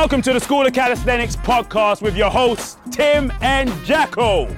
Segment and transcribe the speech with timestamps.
[0.00, 4.46] Welcome to the School of Calisthenics podcast with your hosts, Tim and Jacko.
[4.46, 4.56] We're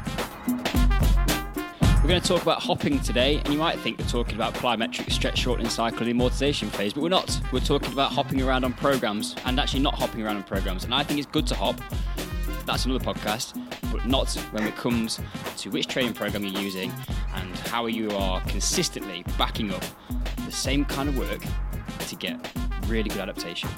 [2.09, 5.36] going to talk about hopping today, and you might think we're talking about plyometric stretch
[5.36, 7.41] shortening cycle and amortization phase, but we're not.
[7.50, 10.84] We're talking about hopping around on programs and actually not hopping around on programs.
[10.84, 11.80] And I think it's good to hop.
[12.64, 15.18] That's another podcast, but not when it comes
[15.56, 16.93] to which training program you're using
[17.34, 19.82] and how you are consistently backing up
[20.46, 21.43] the same kind of work
[21.99, 22.39] to get
[22.86, 23.68] really good adaptation.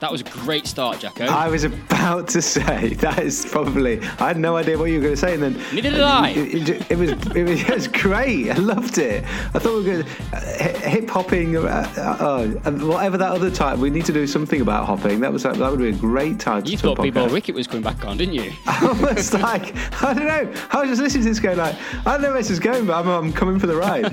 [0.00, 1.24] That was a great start, Jacko.
[1.24, 4.00] I was about to say that is probably.
[4.00, 6.30] I had no idea what you were going to say, and then Neither did I.
[6.30, 8.50] It, it, it was it was, it was great.
[8.50, 9.24] I loved it.
[9.24, 11.60] I thought we were going to uh, hip hopping, uh,
[11.96, 13.78] uh, whatever that other type.
[13.78, 15.20] We need to do something about hopping.
[15.20, 16.68] That was that would be a great title.
[16.68, 17.30] You to thought B-Ball.
[17.30, 18.52] Wicket was coming back on, didn't you?
[18.66, 20.52] I was like, I don't know.
[20.70, 21.74] I was just listening to this going like,
[22.06, 24.04] I don't know where this is going, but I'm, I'm coming for the ride.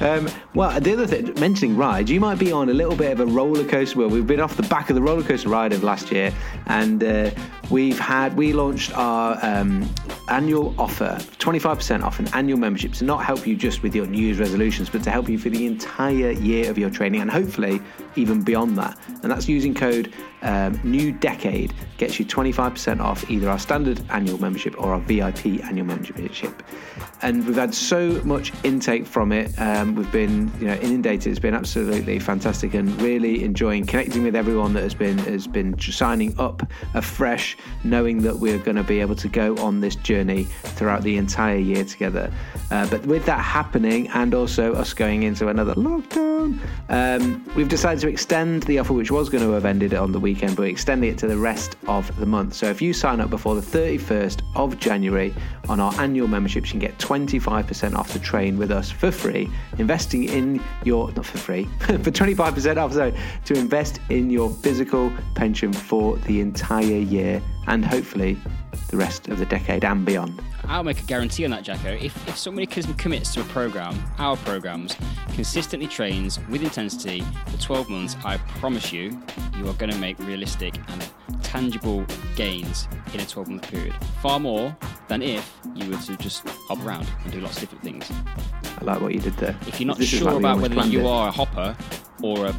[0.00, 3.20] Um, well, the other thing, mentioning rides, you might be on a little bit of
[3.20, 3.98] a roller coaster.
[3.98, 6.32] Well, we've been off the back of the roller coaster ride of last year,
[6.66, 7.30] and uh,
[7.70, 9.88] we've had we launched our um,
[10.28, 14.20] annual offer, 25% off an annual membership to not help you just with your New
[14.20, 17.80] Year's resolutions, but to help you for the entire year of your training, and hopefully
[18.16, 18.98] even beyond that.
[19.22, 20.12] And that's using code
[20.42, 25.46] um, New Decade gets you 25% off either our standard annual membership or our VIP
[25.64, 26.62] annual membership.
[27.22, 29.56] And we've had so much intake from it.
[29.58, 31.30] Um, we've been, you know, inundated.
[31.30, 35.78] It's been absolutely fantastic, and really enjoying connecting with everyone that has been has been
[35.78, 40.44] signing up afresh, knowing that we're going to be able to go on this journey
[40.44, 42.32] throughout the entire year together.
[42.72, 48.00] Uh, but with that happening, and also us going into another lockdown, um, we've decided
[48.00, 51.10] to extend the offer, which was going to have ended on the weekend, but extending
[51.10, 52.54] it to the rest of the month.
[52.54, 55.34] So if you sign up before the 31st of January
[55.68, 59.50] on our annual memberships, you can get 25% off to train with us for free,
[59.78, 65.12] investing in your, not for free, for 25% off, sorry, to invest in your physical
[65.34, 68.38] pension for the entire year and hopefully
[68.88, 70.40] the rest of the decade and beyond.
[70.64, 71.90] I'll make a guarantee on that, Jacko.
[71.90, 74.96] If, if somebody commits to a program, our programs,
[75.34, 79.20] consistently trains with intensity for 12 months, I promise you,
[79.56, 81.10] you are going to make realistic and
[81.42, 82.04] tangible
[82.36, 83.94] gains in a 12 month period.
[84.22, 84.74] Far more
[85.08, 88.10] than if you were to just hop around and do lots of different things.
[88.80, 89.56] I like what you did there.
[89.66, 91.06] If you're not This sure like about whether you it.
[91.06, 91.76] are a hopper
[92.22, 92.54] or a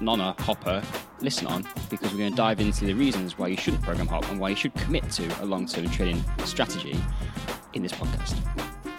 [0.00, 0.82] non a hopper,
[1.20, 4.28] listen on because we're going to dive into the reasons why you shouldn't program hop
[4.30, 6.96] and why you should commit to a long term training strategy
[7.72, 8.36] in this podcast.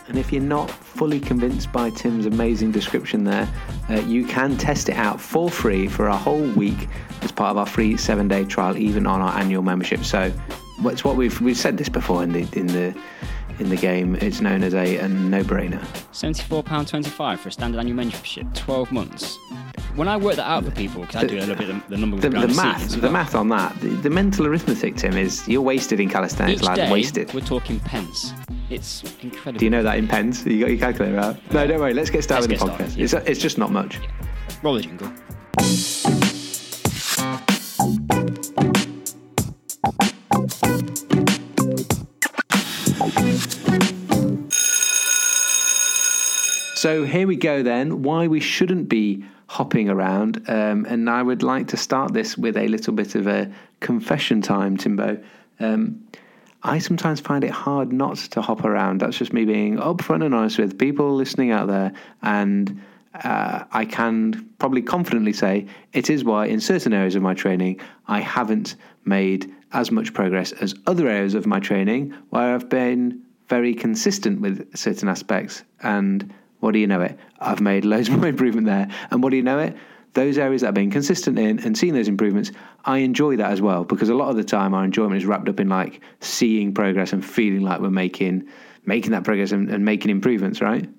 [0.08, 3.48] And if you're not fully convinced by Tim's amazing description there,
[3.90, 6.88] uh, you can test it out for free for a whole week
[7.22, 10.06] as part of our free seven day trial, even on our annual membership.
[10.06, 10.32] So
[10.86, 12.98] it's what we've we've said this before in the in the
[13.60, 14.16] in the game.
[14.16, 15.80] It's known as a, a no brainer.
[16.14, 19.38] £74.25 for a standard annual membership, 12 months.
[19.98, 21.98] When I work that out for people, because I do a little bit of the
[21.98, 25.18] number The, the the math, scenes, the math on that, the, the mental arithmetic, Tim,
[25.18, 26.76] is you're wasted in calisthenics, each lad.
[26.76, 27.34] day, Wasted.
[27.34, 28.32] we're talking pence.
[28.70, 29.58] It's incredible.
[29.58, 30.46] Do you know that in pence?
[30.46, 31.52] You got your calculator out?
[31.52, 31.96] No, don't worry.
[31.96, 32.90] Let's get started Let's with the podcast.
[32.92, 33.98] started, It's, it's just not much.
[34.62, 35.12] Roll the jingle.
[46.76, 48.04] So here we go then.
[48.04, 52.58] Why we shouldn't be hopping around, um, and I would like to start this with
[52.58, 55.22] a little bit of a confession time, Timbo.
[55.60, 56.08] Um,
[56.64, 59.02] I sometimes find it hard not to hop around.
[59.02, 62.82] That's just me being upfront and honest with people listening out there, and
[63.24, 67.80] uh, I can probably confidently say it is why in certain areas of my training
[68.08, 68.76] I haven't
[69.06, 74.42] made as much progress as other areas of my training where I've been very consistent
[74.42, 75.64] with certain aspects.
[75.82, 77.18] And what do you know it?
[77.40, 78.88] I've made loads more improvement there.
[79.12, 79.76] And what do you know it?
[80.14, 82.52] Those areas that I've been consistent in and seeing those improvements,
[82.86, 85.48] I enjoy that as well because a lot of the time our enjoyment is wrapped
[85.48, 88.48] up in like seeing progress and feeling like we're making
[88.86, 90.90] making that progress and, and making improvements, right?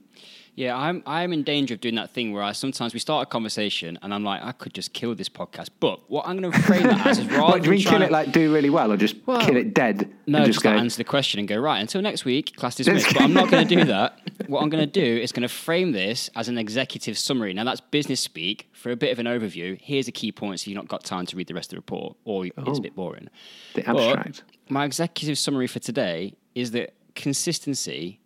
[0.55, 3.31] Yeah, I'm I'm in danger of doing that thing where I sometimes we start a
[3.31, 5.69] conversation and I'm like, I could just kill this podcast.
[5.79, 7.91] But what I'm going to frame that as is rather What do you mean kill
[7.93, 10.13] trying it like do really well or just Well, kill it dead?
[10.27, 12.75] No, and just, just go, answer the question and go right until next week, class
[12.75, 13.07] dismissed.
[13.15, 14.19] but I'm not going to do that.
[14.49, 17.53] What I'm going to do is going to frame this as an executive summary.
[17.53, 19.79] Now that's business speak for a bit of an overview.
[19.81, 20.65] Here's the key points.
[20.65, 22.73] So you've not got time to read the rest of the report, or it's Oh.
[22.73, 23.29] a bit boring.
[23.75, 24.43] the But abstract.
[24.71, 28.21] my executive summary for today is that consistency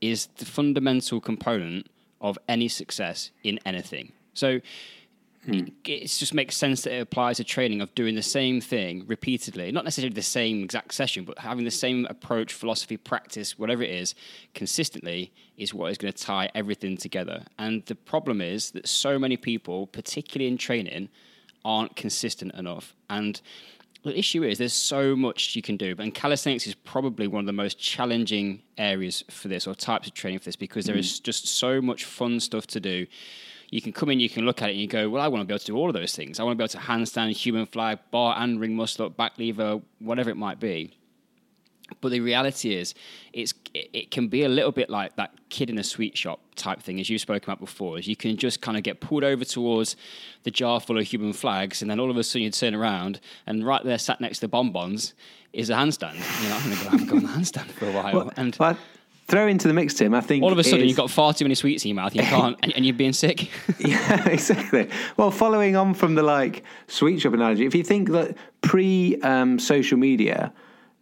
[0.00, 1.86] is the fundamental component
[2.20, 4.12] of any success in anything.
[4.34, 4.60] So
[5.48, 5.68] Hmm.
[5.86, 9.72] it just makes sense that it applies to training of doing the same thing repeatedly,
[9.72, 13.88] not necessarily the same exact session, but having the same approach, philosophy, practice, whatever it
[13.88, 14.14] is,
[14.54, 17.44] consistently is what is going to tie everything together.
[17.58, 21.08] And the problem is that so many people, particularly in training,
[21.64, 22.94] aren't consistent enough.
[23.08, 23.40] And
[24.04, 27.46] the issue is there's so much you can do, and calisthenics is probably one of
[27.46, 31.00] the most challenging areas for this or types of training for this because there hmm.
[31.00, 33.06] is just so much fun stuff to do.
[33.70, 35.42] You can come in, you can look at it, and you go, "Well, I want
[35.42, 36.40] to be able to do all of those things.
[36.40, 39.38] I want to be able to handstand, human flag, bar and ring muscle up, back
[39.38, 40.94] lever, whatever it might be."
[42.00, 42.94] But the reality is,
[43.32, 46.82] it's it can be a little bit like that kid in a sweet shop type
[46.82, 47.98] thing, as you've spoken about before.
[47.98, 49.96] Is you can just kind of get pulled over towards
[50.42, 53.20] the jar full of human flags, and then all of a sudden you turn around,
[53.46, 55.14] and right there, sat next to the bonbons,
[55.52, 56.14] is a handstand.
[56.42, 58.76] You know, I'm going to go, going to handstand for a while, Well, and well,
[59.28, 60.14] throw into the mix, Tim.
[60.14, 61.96] I think all of a sudden is- you've got far too many sweets in your
[61.96, 63.50] mouth, you can't, and, and you're being sick.
[63.78, 64.88] Yeah, exactly.
[65.16, 69.58] Well, following on from the like sweet shop analogy, if you think that pre um,
[69.58, 70.52] social media,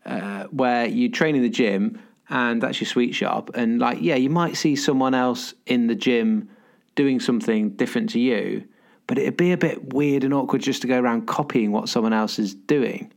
[0.05, 4.17] uh, where you train in the gym and that's your sweet shop, and like, yeah,
[4.17, 6.49] you might see someone else in the gym
[6.96, 8.64] doing something different to you,
[9.06, 12.12] but it'd be a bit weird and awkward just to go around copying what someone
[12.12, 13.12] else is doing.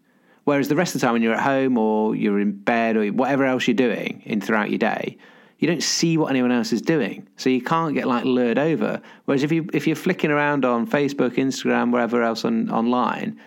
[0.49, 3.05] Whereas the rest of the time, when you're at home or you're in bed or
[3.09, 5.15] whatever else you're doing in throughout your day,
[5.59, 8.99] you don't see what anyone else is doing, so you can't get like lured over.
[9.25, 13.39] Whereas if you if you're flicking around on Facebook, Instagram, wherever else on online,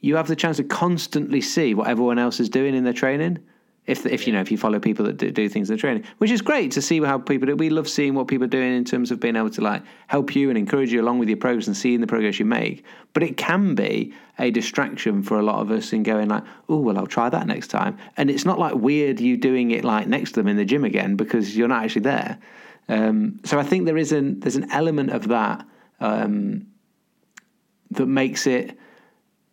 [0.00, 3.36] you have the chance to constantly see what everyone else is doing in their training.
[3.90, 6.04] If if you know if you follow people that do, do things in the training,
[6.18, 7.56] which is great to see how people do.
[7.56, 10.36] We love seeing what people are doing in terms of being able to like help
[10.36, 12.84] you and encourage you along with your progress and seeing the progress you make.
[13.12, 16.78] But it can be a distraction for a lot of us in going like, oh
[16.78, 17.98] well, I'll try that next time.
[18.16, 20.84] And it's not like weird you doing it like next to them in the gym
[20.84, 22.38] again because you're not actually there.
[22.88, 25.66] Um, so I think there is an there's an element of that
[25.98, 26.66] um,
[27.90, 28.78] that makes it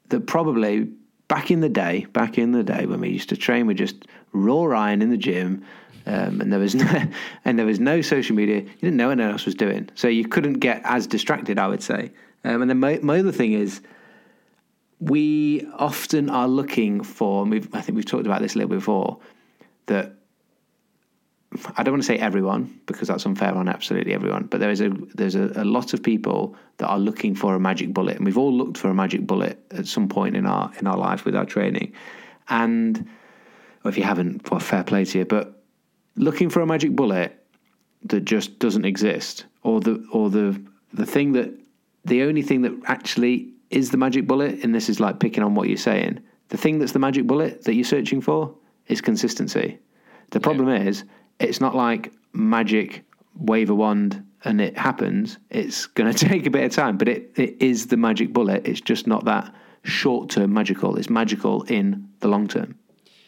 [0.10, 0.88] that probably
[1.28, 4.08] back in the day, back in the day when we used to train with just
[4.32, 5.66] raw iron in the gym,
[6.06, 6.86] um, and there was no
[7.46, 8.62] and there was no social media.
[8.62, 11.60] You didn't know what anyone else was doing, so you couldn't get as distracted.
[11.60, 12.12] I would say.
[12.44, 13.82] Um, and then my, my other thing is,
[15.00, 17.44] we often are looking for.
[17.44, 19.20] We've, I think we've talked about this a little before.
[19.88, 20.14] That
[21.78, 24.82] I don't want to say everyone because that's unfair on absolutely everyone, but there is
[24.82, 28.26] a there's a, a lot of people that are looking for a magic bullet, and
[28.26, 31.26] we've all looked for a magic bullet at some point in our in our life
[31.26, 31.94] with our training.
[32.50, 33.08] And
[33.86, 35.26] if you haven't, well, fair play to you.
[35.26, 35.62] But
[36.16, 37.34] looking for a magic bullet
[38.04, 40.60] that just doesn't exist, or the or the
[40.94, 41.54] the thing that
[42.06, 45.56] the only thing that actually is the magic bullet, and this is like picking on
[45.56, 46.20] what you're saying.
[46.50, 48.54] The thing that's the magic bullet that you're searching for
[48.88, 49.80] is consistency.
[50.32, 51.04] The problem is,
[51.40, 53.04] it's not like magic
[53.36, 55.38] wave a wand and it happens.
[55.50, 58.68] It's going to take a bit of time, but it, it is the magic bullet.
[58.68, 59.54] It's just not that
[59.84, 60.98] short term magical.
[60.98, 62.76] It's magical in the long term.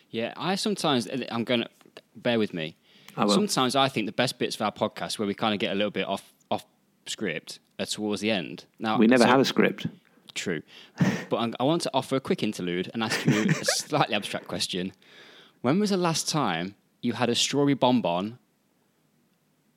[0.10, 1.70] Yeah, I sometimes I'm going to
[2.16, 2.76] bear with me.
[3.18, 3.28] I.
[3.28, 5.76] Sometimes I think the best bits of our podcast where we kind of get a
[5.76, 6.66] little bit off off
[7.06, 8.66] script are towards the end.
[8.80, 9.88] Now We never so- have a script.
[10.36, 10.62] True.
[11.30, 14.48] but I'm, I want to offer a quick interlude and ask you a slightly abstract
[14.48, 14.94] question.
[15.62, 18.38] When was the last time you had a strawberry bonbon?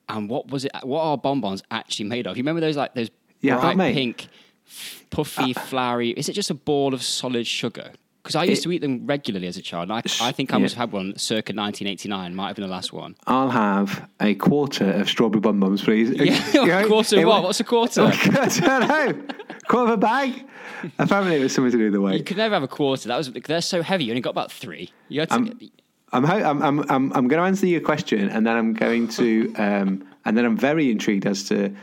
[0.07, 0.71] And what was it?
[0.83, 2.37] What are bonbons actually made of?
[2.37, 3.09] You remember those like those
[3.41, 4.27] Yeah, bright pink,
[5.09, 6.09] puffy, uh, uh, flowery?
[6.11, 7.91] Is it just a ball of solid sugar?
[8.23, 9.91] Because I used It- to eat them regularly as a child.
[9.91, 10.61] I, I think I yeah.
[10.61, 12.33] must have had one circa 1989.
[12.33, 13.15] Might have been the last one.
[13.27, 16.09] I'll have a quarter of strawberry bonbons, please.
[16.53, 17.43] Yeah, a quarter of what?
[17.43, 18.01] What's a quarter?
[18.13, 19.35] I don't know.
[19.67, 20.45] Quarter of a bag?
[20.99, 22.15] Apparently, it was something to do with the way.
[22.17, 23.09] You could never have a quarter.
[23.09, 24.05] That was they're so heavy.
[24.05, 24.89] You only got about three.
[25.09, 25.35] You had to,
[26.13, 29.07] I'm, ho- I'm, I'm, I'm, I'm going to answer your question, and then I'm going
[29.09, 31.75] to, um, and then I'm very intrigued as to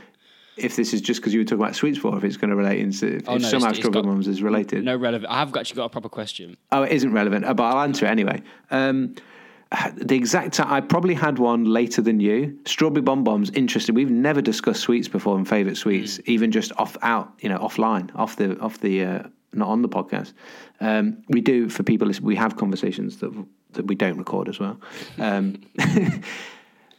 [0.64, 2.56] if this is just because you were talking about sweets before, if it's going to
[2.56, 4.84] relate into if Oh, no, somehow strawberry got- is related.
[4.84, 5.30] no relevant.
[5.30, 6.56] I have actually got a proper question.
[6.72, 8.42] Oh, it isn't relevant, uh, but I'll answer it anyway.
[8.70, 9.14] Um,
[9.96, 12.58] the exact time, I probably had one later than you.
[12.66, 13.94] Strawberry bonbons, interesting.
[13.94, 16.22] We've never discussed sweets before and favorite sweets, Hmm.
[16.26, 19.88] even just off out, you know, offline, off the off the uh, not on the
[19.88, 20.32] podcast.
[20.80, 22.10] Um, we do for people.
[22.20, 23.32] We have conversations that
[23.74, 24.80] that we don't record as well.
[25.18, 25.60] Um,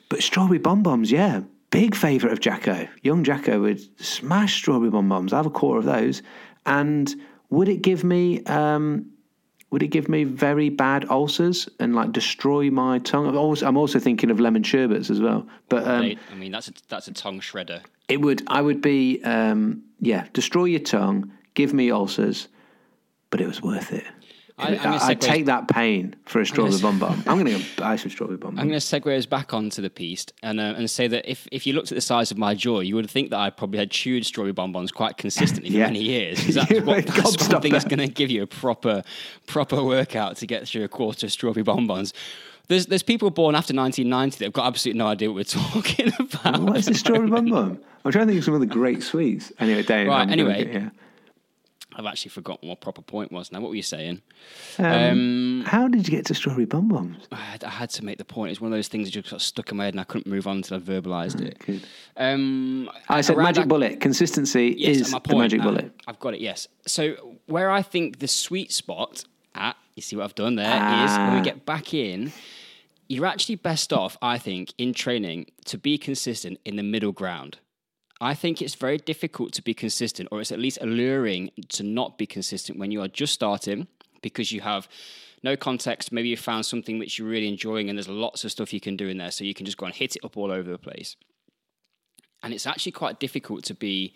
[0.09, 1.41] but strawberry bonbons, yeah,
[1.71, 2.87] big favourite of Jacko.
[3.01, 5.33] Young Jacko would smash strawberry bonbons.
[5.33, 6.21] I have a quarter of those.
[6.65, 7.13] And
[7.49, 9.07] would it give me um,
[9.71, 13.27] would it give me very bad ulcers and like destroy my tongue?
[13.27, 15.47] I'm also, I'm also thinking of lemon sherbets as well.
[15.69, 17.81] But um, They- I mean, that's a, that's a tongue shredder.
[18.09, 22.47] it would I would be um, yeah, destroy your tongue, give me ulcers,
[23.29, 24.03] but it was worth it.
[24.61, 27.23] I- I'd take that pain for a strawberry gonna- bonbon.
[27.27, 28.59] I'm going to go buy some strawberry bonbons.
[28.61, 31.47] I'm going to segue us back onto the piece and uh, and say that if,
[31.51, 33.79] if you looked at the size of my jaw, you would think that I probably
[33.79, 36.45] had chewed strawberry bonbons quite consistently for many years.
[36.55, 39.03] That's what that's one thing that's going to give you a proper
[39.47, 42.13] proper workout to get through a quarter of strawberry bonbons.
[42.67, 46.13] There's there's people born after 1990 that have got absolutely no idea what we're talking
[46.19, 46.61] about.
[46.61, 47.79] What is a strawberry bonbon?
[48.05, 49.51] I'm trying to think of some of the great sweets.
[49.59, 50.71] Anyway, Dane, Right, I'm anyway.
[50.73, 50.89] yeah.
[51.95, 53.59] I've actually forgotten what proper point was now.
[53.59, 54.21] What were you saying?
[54.79, 57.27] Um, Um, how did you get to strawberry bum bums?
[57.31, 58.51] I had, I had to make the point.
[58.51, 60.27] It's one of those things that just got stuck in my head and I couldn't
[60.27, 61.83] move on until I verbalised it.
[62.17, 63.99] Um, I said magic that- bullet.
[63.99, 65.91] Consistency Yes, is the magic Uh, bullet.
[66.07, 66.41] I've got it.
[66.41, 66.67] Yes.
[66.87, 70.65] So where I think the sweet spot at, you see what I've done there,
[71.05, 71.35] is when Ah.
[71.37, 72.31] we get back in.
[73.09, 77.57] You're actually best off, I think, in training to be consistent in the middle ground.
[78.23, 82.19] I think it's very difficult to be consistent, or it's at least alluring to not
[82.19, 83.87] be consistent when you are just starting
[84.21, 84.87] because you have
[85.41, 86.11] no context.
[86.11, 88.95] Maybe you found something which you're really enjoying, and there's lots of stuff you can
[88.95, 90.77] do in there, so you can just go and hit it up all over the
[90.77, 91.15] place.
[92.43, 94.13] And it's actually quite difficult to be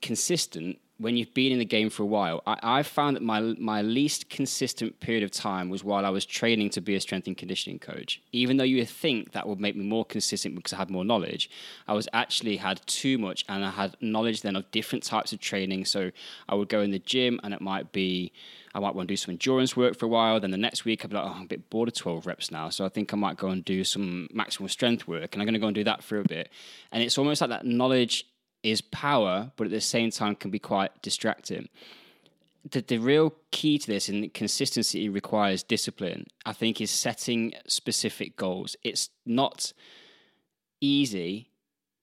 [0.00, 2.42] consistent when you've been in the game for a while.
[2.46, 6.26] I, I've found that my my least consistent period of time was while I was
[6.26, 8.20] training to be a strength and conditioning coach.
[8.32, 11.04] Even though you would think that would make me more consistent because I had more
[11.04, 11.48] knowledge,
[11.86, 15.40] I was actually had too much, and I had knowledge then of different types of
[15.40, 15.84] training.
[15.84, 16.10] So
[16.48, 18.32] I would go in the gym, and it might be.
[18.74, 20.38] I might want to do some endurance work for a while.
[20.38, 22.50] Then the next week, I'd be like, oh, I'm a bit bored of 12 reps
[22.50, 22.68] now.
[22.68, 25.32] So I think I might go and do some maximal strength work.
[25.32, 26.50] And I'm going to go and do that for a bit.
[26.92, 28.26] And it's almost like that knowledge
[28.62, 31.68] is power, but at the same time can be quite distracting.
[32.70, 38.36] The, the real key to this and consistency requires discipline, I think, is setting specific
[38.36, 38.76] goals.
[38.82, 39.72] It's not
[40.80, 41.50] easy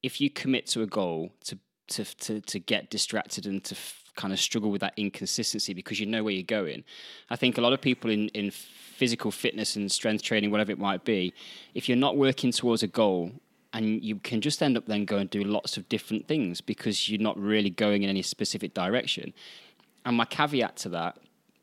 [0.02, 1.58] if you commit to a goal to
[1.88, 6.00] to to, to get distracted and to f- kind of struggle with that inconsistency because
[6.00, 6.84] you know where you're going.
[7.30, 10.80] I think a lot of people in in physical fitness and strength training, whatever it
[10.80, 11.34] might be,
[11.74, 13.32] if you're not working towards a goal
[13.76, 17.10] and you can just end up then go and do lots of different things because
[17.10, 19.34] you're not really going in any specific direction.
[20.06, 21.18] And my caveat to that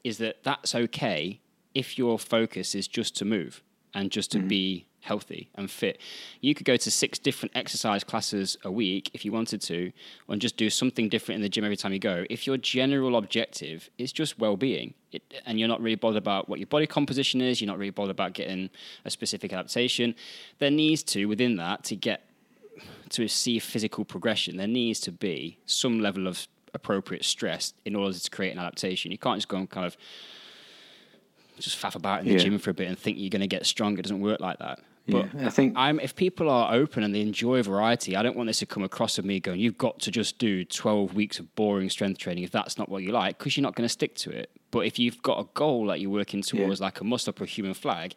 [0.04, 1.40] is that that's okay
[1.75, 3.62] if your focus is just to move
[3.95, 4.49] and just to mm-hmm.
[4.49, 6.00] be healthy and fit.
[6.40, 9.92] You could go to six different exercise classes a week if you wanted to,
[10.28, 12.25] and just do something different in the gym every time you go.
[12.30, 14.94] If your general objective is just well-being,
[15.44, 18.12] and you're not really bothered about what your body composition is, you're not really bothered
[18.12, 18.71] about getting
[19.04, 20.14] a specific adaptation,
[20.59, 22.25] there needs to within that to get
[23.11, 28.18] to see physical progression, there needs to be some level of appropriate stress in order
[28.18, 29.12] to create an adaptation.
[29.12, 29.97] You can't just go and kind of
[31.59, 32.38] just faff about in the Yeah.
[32.38, 34.00] gym for a bit and think you're going to get stronger.
[34.00, 34.80] It doesn't work like that.
[35.09, 38.37] But Yeah, I think- I'm, if people are open and they enjoy variety, I don't
[38.37, 41.38] want this to come across of me going, you've got to just do 12 weeks
[41.38, 43.92] of boring strength training if that's not what you like, because you're not going to
[43.92, 44.50] stick to it.
[44.71, 47.44] But if you've got a goal that you're working towards, like a muscle up or
[47.44, 48.14] a human flag,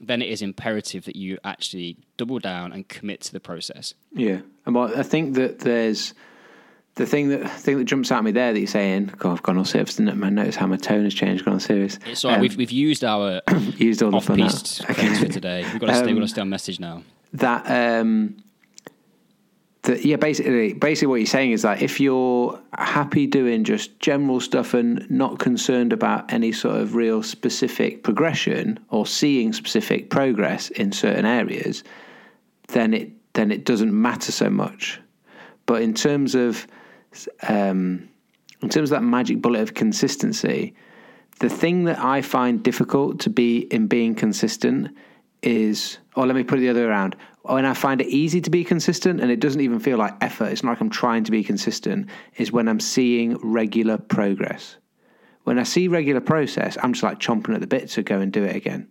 [0.00, 3.94] then it is imperative that you actually double down and commit to the process.
[4.12, 6.14] Yeah, and I think that there's
[6.96, 9.12] the thing that thing that jumps out at me there that you're saying.
[9.18, 9.96] God, I've gone all serious.
[9.96, 11.44] Didn't I notice how my tone has changed?
[11.44, 11.98] Gone all serious.
[12.06, 12.36] It's all right.
[12.36, 13.42] Um, we've, we've used our
[13.76, 14.52] used all the fun out.
[14.52, 15.64] for today.
[15.72, 17.02] We've got to stay, we've got to stay on message now.
[17.32, 18.36] that um
[19.82, 24.40] that yeah basically basically what you're saying is that if you're happy doing just general
[24.40, 30.70] stuff and not concerned about any sort of real specific progression or seeing specific progress
[30.70, 31.84] in certain areas
[32.68, 35.00] then it then it doesn't matter so much
[35.66, 36.66] but in terms of
[37.48, 38.08] um
[38.62, 40.74] in terms of that magic bullet of consistency
[41.40, 44.96] the thing that I find difficult to be in being consistent
[45.42, 47.16] is, or let me put it the other way around.
[47.42, 50.46] When I find it easy to be consistent and it doesn't even feel like effort,
[50.46, 54.76] it's not like I'm trying to be consistent, is when I'm seeing regular progress.
[55.42, 58.32] When I see regular process, I'm just like chomping at the bit to go and
[58.32, 58.88] do it again.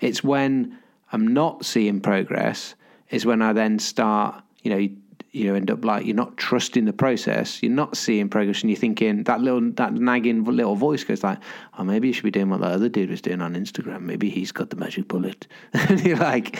[0.00, 0.78] It's when
[1.12, 2.74] I'm not seeing progress,
[3.08, 4.88] is when I then start, you know,
[5.36, 8.78] you, end up like you're not trusting the process, you're not seeing progress, and you're
[8.78, 11.38] thinking that little that nagging little voice goes like,
[11.78, 14.02] "Oh, maybe you should be doing what that other dude was doing on Instagram.
[14.02, 16.58] Maybe he's got the magic bullet." and you're like,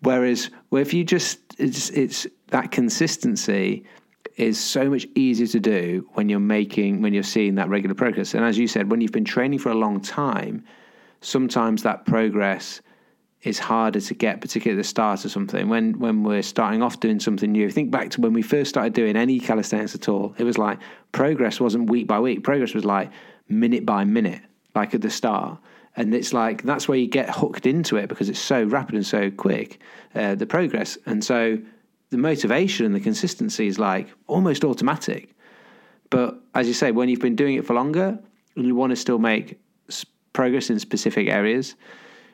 [0.00, 3.84] whereas, well, if you just it's it's that consistency
[4.36, 8.34] is so much easier to do when you're making when you're seeing that regular progress.
[8.34, 10.64] And as you said, when you've been training for a long time,
[11.20, 12.80] sometimes that progress
[13.42, 15.68] is harder to get, particularly at the start of something.
[15.68, 18.92] When when we're starting off doing something new, think back to when we first started
[18.92, 20.34] doing any calisthenics at all.
[20.38, 20.78] It was like
[21.10, 22.44] progress wasn't week by week.
[22.44, 23.10] Progress was like
[23.48, 24.42] minute by minute,
[24.74, 25.58] like at the start.
[25.96, 29.06] And it's like that's where you get hooked into it because it's so rapid and
[29.06, 29.80] so quick,
[30.14, 30.96] uh, the progress.
[31.04, 31.58] And so
[32.10, 35.34] the motivation and the consistency is like almost automatic.
[36.10, 38.18] But as you say, when you've been doing it for longer
[38.54, 39.58] and you want to still make
[40.32, 41.74] progress in specific areas,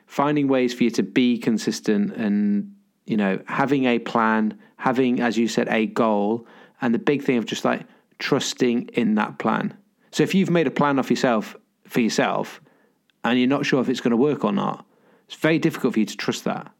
[0.09, 2.75] finding ways for you to be consistent and
[3.05, 6.47] you know having a plan, having as you said a goal,
[6.81, 7.85] and the big thing of just like
[8.17, 9.77] trusting in that plan.
[10.11, 12.59] So if you've made a plan off yourself for yourself
[13.23, 14.83] and you're not sure if it's going to work or not,
[15.27, 16.71] it's very difficult for you to trust that.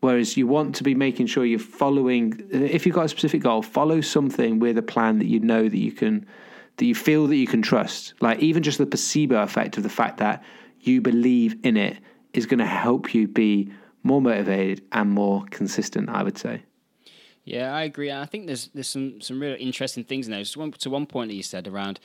[0.00, 3.62] Whereas you want to be making sure you're following, if you've got a specific goal,
[3.62, 6.26] follow something with a plan that you know that you can
[6.78, 8.14] that you feel that you can trust.
[8.20, 10.42] Like even just the placebo effect of the fact that
[10.80, 11.98] you believe in it
[12.32, 13.72] is going to help you be
[14.02, 16.08] more motivated and more consistent.
[16.08, 16.62] I would say.
[17.44, 18.12] Yeah, I agree.
[18.12, 20.40] I think there's there's some some really interesting things in there.
[20.40, 22.00] Just one, to one point that you said around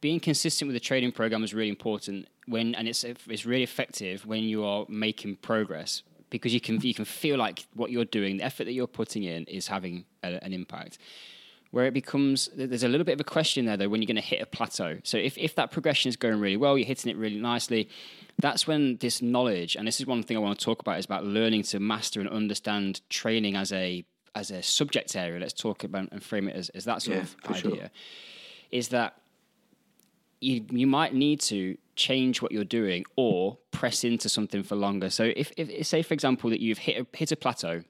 [0.00, 4.26] being consistent with the training program is really important when and it's it's really effective
[4.26, 8.38] when you are making progress because you can you can feel like what you're doing,
[8.38, 10.98] the effort that you're putting in, is having a, an impact.
[11.70, 14.16] Where it becomes there's a little bit of a question there though when you're going
[14.16, 14.98] to hit a plateau.
[15.04, 17.88] So if if that progression is going really well, you're hitting it really nicely.
[18.38, 21.04] That's when this knowledge, and this is one thing I want to talk about, is
[21.04, 25.38] about learning to master and understand training as a as a subject area.
[25.38, 27.60] Let's talk about and frame it as, as that sort Yeah, of idea.
[27.76, 27.90] sure.
[28.70, 29.14] Is that
[30.40, 35.10] you you might need to change what you're doing or press into something for longer.
[35.10, 37.84] So if, if say for example that you've hit a, hit a plateau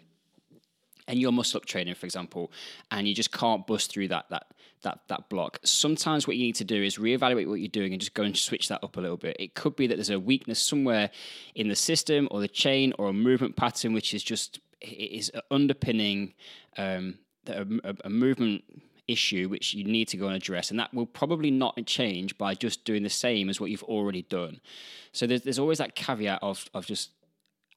[1.08, 2.52] and you're muscle up training, for example,
[2.90, 4.46] and you just can't bust through that that
[4.82, 5.58] that that block.
[5.64, 8.36] Sometimes what you need to do is reevaluate what you're doing and just go and
[8.36, 9.36] switch that up a little bit.
[9.38, 11.10] It could be that there's a weakness somewhere
[11.54, 16.34] in the system or the chain or a movement pattern which is just is underpinning
[16.76, 17.64] um, a,
[18.04, 18.64] a movement
[19.08, 22.54] issue which you need to go and address and that will probably not change by
[22.54, 24.60] just doing the same as what you've already done
[25.10, 27.10] so there's, there's always that caveat of, of just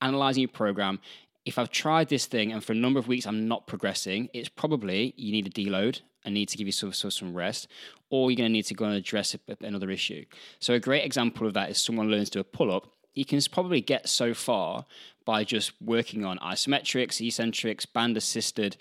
[0.01, 1.00] analyzing your program
[1.45, 4.49] if i've tried this thing and for a number of weeks i'm not progressing it's
[4.49, 7.67] probably you need a deload and need to give yourself some, rest
[8.09, 10.25] or you're going to need to go and address another issue.
[10.59, 12.87] So a great example of that is someone learns to do a pull-up.
[13.13, 14.85] You can probably get so far
[15.23, 18.75] by just working on isometrics eccentrics band assisted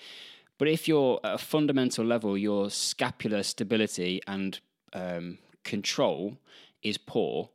[0.59, 4.61] but if you're at a fundamental level, your scapular stability and
[4.93, 6.39] um, control
[6.83, 7.51] is poor,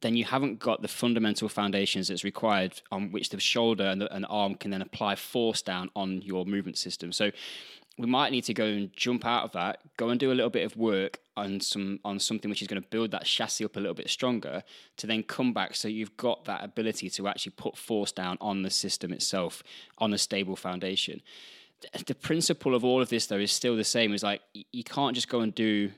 [0.00, 4.14] then you haven't got the fundamental foundations that's required on which the shoulder and the
[4.14, 7.12] and arm can then apply force down on your movement system.
[7.12, 7.30] So
[7.98, 10.50] we might need to go and jump out of that, go and do a little
[10.50, 13.76] bit of work on some on something which is going to build that chassis up
[13.76, 14.62] a little bit stronger
[14.98, 15.74] to then come back.
[15.74, 19.62] So you've got that ability to actually put force down on the system itself
[19.98, 21.22] on a stable foundation.
[22.06, 24.12] The principle of all of this though is still the same.
[24.12, 25.90] Is like you can't just go and do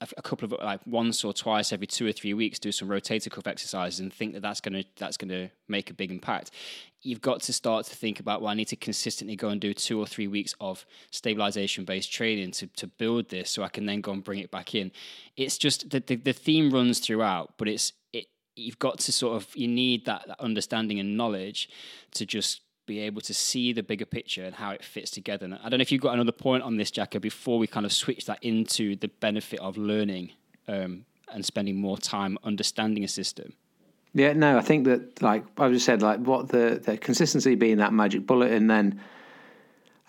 [0.00, 3.30] a couple of like once or twice every two or three weeks do some rotator
[3.30, 6.50] cuff exercises and think that that's going to that's going to make a big impact.
[7.02, 9.72] You've got to start to think about well i need to consistently go and do
[9.72, 13.86] two or three weeks of stabilization based training to, to build this so i can
[13.86, 14.92] then go and bring it back in.
[15.36, 19.36] It's just the, the, the theme runs throughout but it's it you've got to sort
[19.36, 21.68] of you need that, that understanding and knowledge
[22.12, 25.44] to just be able to see the bigger picture and how it fits together.
[25.44, 27.86] And I don't know if you've got another point on this, Jacko, before we kind
[27.86, 30.32] of switch that into the benefit of learning
[30.66, 33.52] um, and spending more time understanding a system.
[34.12, 37.76] Yeah, no, I think that like I just said, like what the the consistency being
[37.76, 39.00] that magic bullet, and then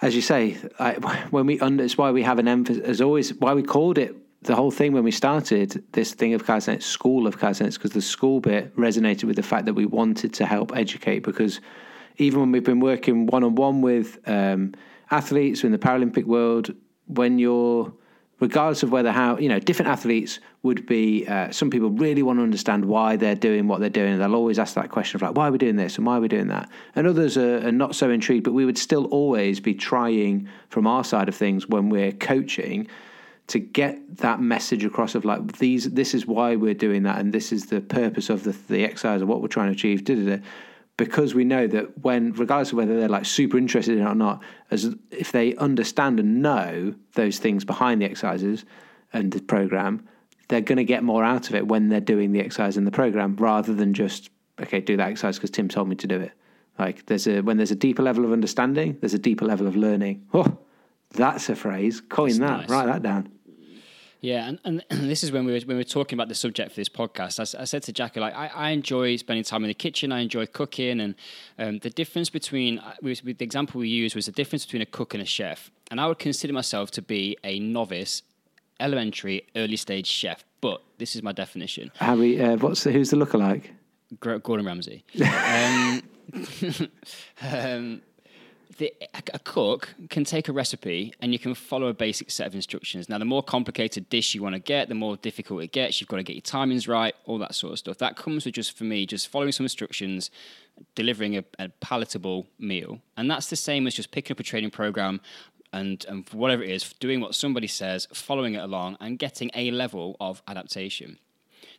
[0.02, 2.84] as you say, like, when we under, it's why we have an emphasis.
[2.84, 6.48] As always, why we called it the whole thing when we started this thing of
[6.48, 10.34] calisthenics, school of calisthenics, because the school bit resonated with the fact that we wanted
[10.34, 11.62] to help educate because
[12.22, 14.74] even when we've been working one on one with um,
[15.10, 16.74] athletes in the Paralympic world,
[17.08, 17.92] when you're
[18.40, 22.38] regardless of whether how you know different athletes would be uh, some people really want
[22.40, 24.14] to understand why they're doing what they're doing.
[24.14, 25.98] And they'll always ask that question of like why are we doing this?
[25.98, 26.70] And why are we doing that?
[26.96, 30.86] And others are, are not so intrigued but we would still always be trying from
[30.86, 32.88] our side of things when we're coaching
[33.48, 37.34] to get that message across of like these this is why we're doing that and
[37.34, 40.16] this is the purpose of the, the exercise or what we're trying to achieve da,
[40.16, 40.44] da, da
[40.98, 44.16] because we know that when, regardless of whether they're like super interested in it or
[44.16, 48.66] not, as if they understand and know those things behind the exercises
[49.14, 50.08] and the program,
[50.48, 52.92] they're going to get more out of it when they're doing the exercise in the
[52.92, 54.30] program rather than just
[54.62, 56.32] okay, do that exercise because Tim told me to do it.
[56.78, 59.76] Like there's a when there's a deeper level of understanding, there's a deeper level of
[59.76, 60.26] learning.
[60.34, 60.58] Oh,
[61.12, 62.02] that's a phrase.
[62.02, 62.58] Coin That's that.
[62.62, 62.70] nice.
[62.70, 63.32] Write that down.
[64.22, 66.72] Yeah, and, and this is when we were when we were talking about the subject
[66.72, 67.60] for this podcast.
[67.60, 70.12] I said to Jackie, like, I, I enjoy spending time in the kitchen.
[70.12, 71.16] I enjoy cooking, and
[71.58, 74.86] um, the difference between uh, we, the example we used was the difference between a
[74.86, 75.72] cook and a chef.
[75.90, 78.22] And I would consider myself to be a novice,
[78.80, 80.46] elementary, early stage chef.
[80.62, 83.66] But this is my definition: Harry, uh, what's the who's the lookalike?
[84.20, 85.04] Gordon Ramsay.
[85.26, 86.02] um,
[87.42, 88.02] um,
[88.82, 92.56] the, a, cook can take a recipe and you can follow a basic set of
[92.56, 93.08] instructions.
[93.08, 96.02] Now, the more complicated dish you want to get, the more difficult it gets.
[96.02, 98.00] You've got to get your timings right, all that sort of stuff.
[98.00, 100.32] That comes with just for me, just following some instructions,
[100.96, 104.72] delivering a, a palatable meal, and that's the same as just picking up a training
[104.72, 105.22] program.
[105.74, 109.72] And, and whatever it is, doing what somebody says, following it along, and getting a
[109.72, 111.18] level of adaptation.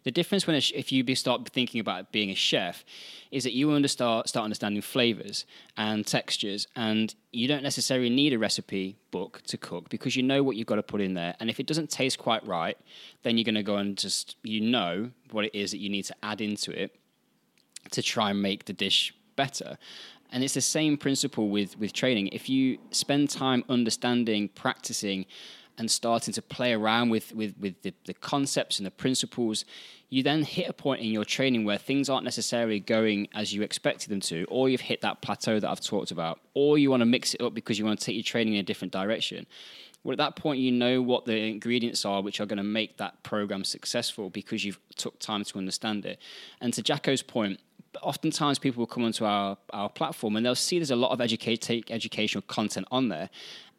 [0.05, 2.85] The difference when a, if you start thinking about being a chef
[3.31, 8.39] is that you understand start understanding flavors and textures, and you don't necessarily need a
[8.39, 11.35] recipe book to cook because you know what you've got to put in there.
[11.41, 12.77] And if it doesn't taste quite right,
[13.23, 16.05] then you're going to go and just you know what it is that you need
[16.05, 16.97] to add into it
[17.91, 19.79] to try and make the dish better.
[20.31, 22.29] And it's the same principle with, with training.
[22.29, 25.27] If you spend time understanding, practicing,
[25.79, 29.65] and starting to play around with, with, with the, the concepts and the principles,
[30.09, 33.63] you then hit a point in your training where things aren't necessarily going as you
[33.63, 37.01] expected them to, or you've hit that plateau that I've talked about, or you want
[37.01, 39.47] to mix it up because you want to take your training in a different direction.
[40.05, 42.99] Well, at that point, you know what the ingredients are which are going to make
[42.99, 46.19] that program successful because you've took time to understand it.
[46.61, 47.61] And to Jacko's point,
[48.01, 51.21] oftentimes people will come onto our, our platform and they'll see there's a lot of
[51.21, 53.31] educate, educational content on there.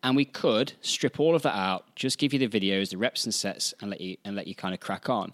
[0.04, 3.24] And we could strip all of that out, just give you the videos, the reps
[3.24, 5.34] and sets, and let you and let you kind of crack on.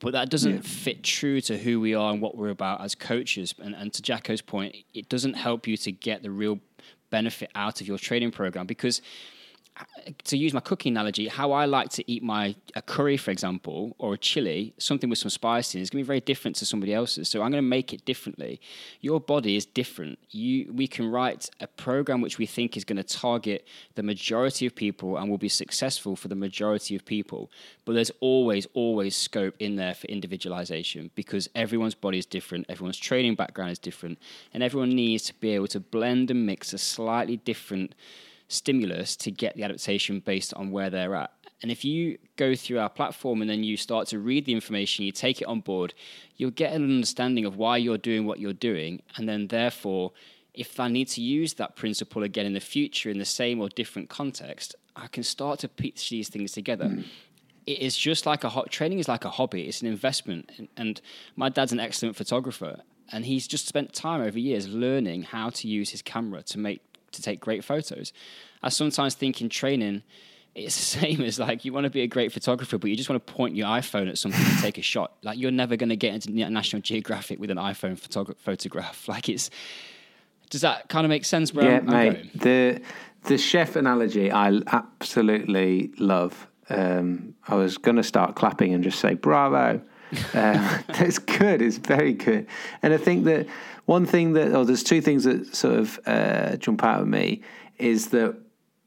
[0.00, 0.60] But that doesn't yeah.
[0.62, 3.54] fit true to who we are and what we're about as coaches.
[3.62, 6.58] And, and to Jacko's point, it doesn't help you to get the real
[7.10, 9.00] benefit out of your training program because
[10.24, 13.94] to use my cooking analogy, how I like to eat my a curry, for example,
[13.98, 16.66] or a chili, something with some spice in, is going to be very different to
[16.66, 17.28] somebody else's.
[17.28, 18.60] So I'm going to make it differently.
[19.00, 20.18] Your body is different.
[20.30, 24.66] You, we can write a program which we think is going to target the majority
[24.66, 27.50] of people and will be successful for the majority of people.
[27.84, 32.98] But there's always, always scope in there for individualization because everyone's body is different, everyone's
[32.98, 34.18] training background is different,
[34.52, 37.94] and everyone needs to be able to blend and mix a slightly different
[38.52, 41.32] stimulus to get the adaptation based on where they're at.
[41.62, 45.04] And if you go through our platform and then you start to read the information,
[45.04, 45.94] you take it on board,
[46.36, 49.00] you'll get an understanding of why you're doing what you're doing.
[49.16, 50.12] And then, therefore,
[50.54, 53.68] if I need to use that principle again in the future in the same or
[53.68, 56.86] different context, I can start to piece these things together.
[56.86, 57.04] Mm.
[57.64, 59.62] It is just like a hot training is like a hobby.
[59.62, 60.50] It's an investment.
[60.58, 61.00] And, and
[61.36, 62.80] my dad's an excellent photographer,
[63.12, 66.82] and he's just spent time over years learning how to use his camera to make
[67.12, 68.12] to take great photos.
[68.62, 70.02] I sometimes think in training,
[70.54, 73.08] it's the same as like you want to be a great photographer, but you just
[73.08, 75.12] want to point your iPhone at something and take a shot.
[75.22, 79.08] Like you're never going to get into National Geographic with an iPhone photog- photograph.
[79.12, 79.50] Like it's.
[80.48, 81.52] Does that kind of make sense?
[81.54, 82.30] Where yeah, I'm, mate.
[82.34, 82.82] I'm the
[83.24, 86.46] the chef analogy I absolutely love.
[86.68, 89.82] Um, I was going to start clapping and just say bravo.
[90.34, 91.62] Um, that's good.
[91.62, 92.46] It's very good.
[92.82, 93.46] And I think that
[93.86, 97.42] one thing that, oh, there's two things that sort of uh, jump out at me
[97.78, 98.36] is that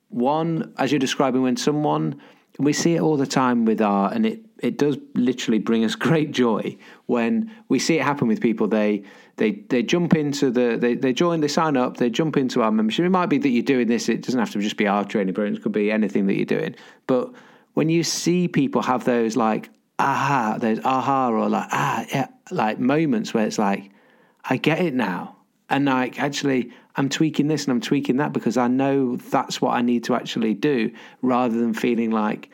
[0.10, 2.22] one, as you're describing, when someone,
[2.58, 5.96] we see it all the time with art, and it, it does literally bring us
[6.08, 8.68] great joy when we see it happen with people.
[8.68, 9.04] They
[9.38, 12.72] they they jump into the they, they join, they sign up, they jump into our
[12.72, 13.06] membership.
[13.06, 15.34] It might be that you're doing this, it doesn't have to just be our training
[15.34, 16.76] programs, it could be anything that you're doing.
[17.08, 17.34] But
[17.74, 22.80] when you see people have those like aha, those aha or like ah yeah, like
[22.80, 23.92] moments where it's like,
[24.44, 25.36] I get it now.
[25.70, 29.72] And like actually I'm tweaking this and I'm tweaking that because I know that's what
[29.72, 32.50] I need to actually do rather than feeling like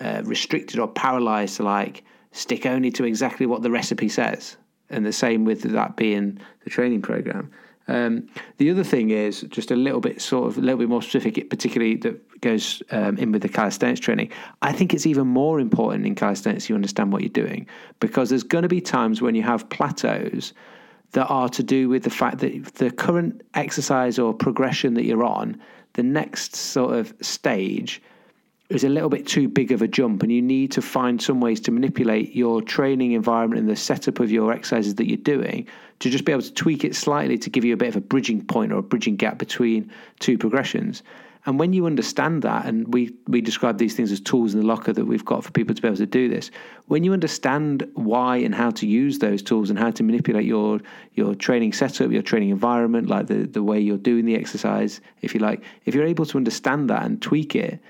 [0.00, 4.56] uh, restricted or paralyzed to like stick only to exactly what the recipe says.
[4.90, 7.50] And the same with that being the training program.
[7.88, 8.28] Um,
[8.58, 11.48] the other thing is just a little bit sort of a little bit more specific,
[11.48, 14.30] particularly that goes um, in with the calisthenics training.
[14.62, 17.66] I think it's even more important in calisthenics you understand what you're doing
[18.00, 20.52] because there's going to be times when you have plateaus
[21.12, 25.24] that are to do with the fact that the current exercise or progression that you're
[25.24, 25.60] on,
[25.94, 28.02] the next sort of stage
[28.68, 31.40] is a little bit too big of a jump, and you need to find some
[31.40, 35.66] ways to manipulate your training environment and the setup of your exercises that you're doing
[36.00, 38.00] to just be able to tweak it slightly to give you a bit of a
[38.00, 41.02] bridging point or a bridging gap between two progressions.
[41.46, 44.66] And when you understand that, and we, we describe these things as tools in the
[44.66, 46.50] locker that we've got for people to be able to do this,
[46.86, 50.80] when you understand why and how to use those tools and how to manipulate your
[51.14, 55.34] your training setup, your training environment, like the, the way you're doing the exercise, if
[55.34, 57.80] you like, if you're able to understand that and tweak it,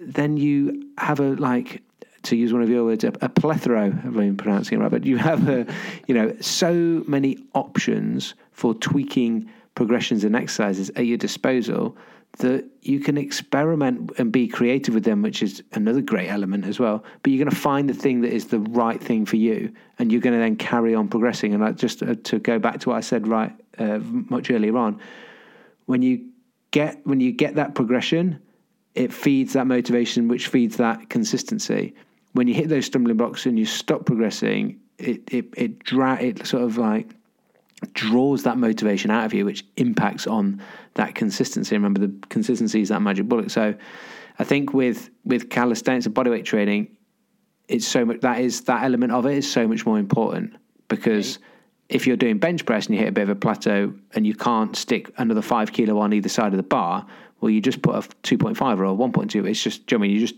[0.00, 1.82] then you have a like
[2.24, 5.04] to use one of your words, a, a plethora, if I'm pronouncing it right, but
[5.04, 5.64] you have a,
[6.08, 11.96] you know, so many options for tweaking progressions and exercises at your disposal
[12.36, 16.78] that you can experiment and be creative with them, which is another great element as
[16.78, 17.04] well.
[17.22, 20.12] But you're going to find the thing that is the right thing for you, and
[20.12, 21.54] you're going to then carry on progressing.
[21.54, 24.76] And I, just uh, to go back to what I said right uh, much earlier
[24.76, 25.00] on,
[25.86, 26.28] when you
[26.70, 28.40] get when you get that progression,
[28.94, 31.94] it feeds that motivation, which feeds that consistency.
[32.32, 36.46] When you hit those stumbling blocks and you stop progressing, it it it dra- it
[36.46, 37.14] sort of like
[37.96, 40.62] draws that motivation out of you, which impacts on
[40.94, 41.74] that consistency.
[41.74, 43.50] Remember, the consistency is that magic bullet.
[43.50, 43.74] So,
[44.38, 46.96] I think with with calisthenics and bodyweight training,
[47.68, 50.54] it's so much that is that element of it is so much more important
[50.88, 51.38] because
[51.88, 54.34] if you're doing bench press and you hit a bit of a plateau and you
[54.34, 57.06] can't stick another five kilo on either side of the bar,
[57.40, 59.48] well, you just put a 2.5 or a 1.2.
[59.48, 60.34] It's just, I mean, you just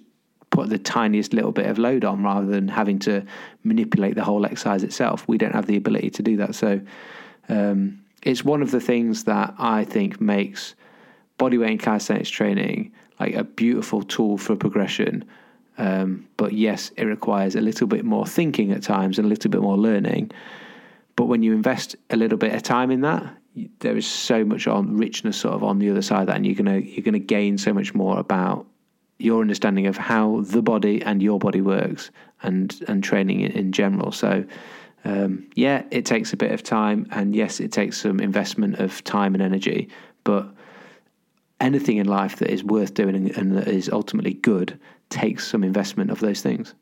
[0.50, 3.24] put the tiniest little bit of load on rather than having to
[3.64, 5.26] manipulate the whole exercise itself.
[5.28, 6.54] We don't have the ability to do that.
[6.54, 6.80] So
[7.48, 10.74] um, it's one of the things that I think makes
[11.38, 15.24] bodyweight and calisthenics training like a beautiful tool for progression.
[15.76, 19.50] Um, but yes, it requires a little bit more thinking at times and a little
[19.50, 20.32] bit more learning.
[21.16, 23.36] But when you invest a little bit of time in that,
[23.80, 26.46] there is so much on richness sort of on the other side of that, and
[26.46, 28.66] you're gonna you're gonna gain so much more about
[29.18, 32.10] your understanding of how the body and your body works
[32.42, 34.12] and and training in, in general.
[34.12, 34.44] So
[35.04, 39.02] um, yeah, it takes a bit of time, and yes, it takes some investment of
[39.04, 39.88] time and energy.
[40.24, 40.48] But
[41.60, 44.78] anything in life that is worth doing and, that is ultimately good
[45.10, 46.74] takes some investment of those things.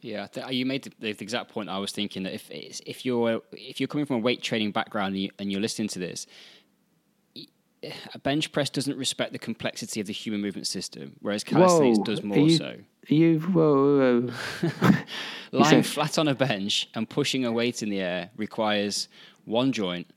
[0.00, 1.68] Yeah, you made the, the, exact point.
[1.68, 5.14] I was thinking that if if you're if you're coming from a weight training background
[5.14, 6.26] and, you, and you're listening to this,
[8.12, 12.04] a bench press doesn't respect the complexity of the human movement system, whereas calisthenics whoa,
[12.04, 12.76] does more you, so.
[13.08, 14.28] You whoa,
[14.62, 14.92] whoa.
[15.52, 19.08] lying flat on a bench and pushing a weight in the air requires
[19.44, 20.08] one joint,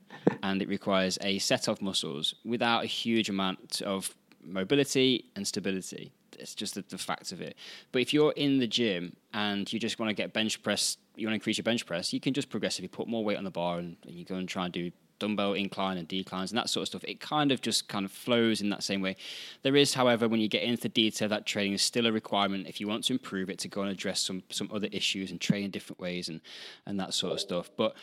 [0.42, 6.12] and it requires a set of muscles without a huge amount of mobility and stability.
[6.38, 7.56] It's just the, the fact of it.
[7.92, 11.26] But if you're in the gym and you just want to get bench press, you
[11.26, 13.50] want to increase your bench press, you can just progressively put more weight on the
[13.50, 16.68] bar and, and you go and try and do dumbbell incline and declines and that
[16.68, 17.04] sort of stuff.
[17.04, 19.16] It kind of just kind of flows in that same way.
[19.62, 22.66] There is, however, when you get into the detail, that training is still a requirement
[22.66, 25.40] if you want to improve it to go and address some some other issues and
[25.40, 26.40] train in different ways and
[26.86, 27.70] and that sort of stuff.
[27.76, 27.94] But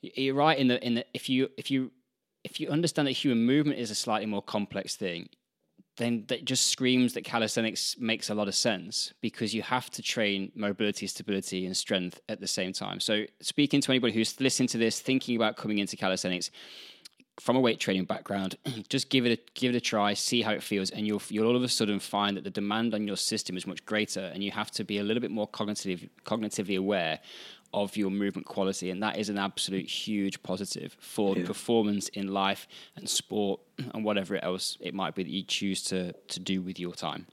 [0.00, 1.90] you're right in the in the if you if you
[2.44, 5.28] if you understand that human movement is a slightly more complex thing,
[5.96, 10.02] then that just screams that calisthenics makes a lot of sense because you have to
[10.02, 13.00] train mobility, stability, and strength at the same time.
[13.00, 16.50] So, speaking to anybody who's listening to this, thinking about coming into calisthenics
[17.38, 18.56] from a weight training background,
[18.88, 21.46] just give it a give it a try, see how it feels, and you'll you'll
[21.46, 24.42] all of a sudden find that the demand on your system is much greater, and
[24.42, 27.20] you have to be a little bit more cognitive, cognitively aware
[27.74, 31.44] of your movement quality, and that is an absolute huge positive for yeah.
[31.44, 33.60] performance in life and sport
[33.94, 37.26] and whatever else it might be that you choose to to do with your time.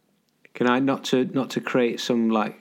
[0.54, 2.60] Can I not to not to create some like